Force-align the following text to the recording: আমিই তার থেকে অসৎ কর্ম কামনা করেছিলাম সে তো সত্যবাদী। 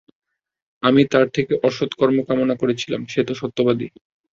আমিই 0.83 1.07
তার 1.13 1.27
থেকে 1.35 1.53
অসৎ 1.67 1.91
কর্ম 1.99 2.17
কামনা 2.27 2.55
করেছিলাম 2.61 3.01
সে 3.07 3.21
তো 3.27 3.33
সত্যবাদী। 3.41 3.87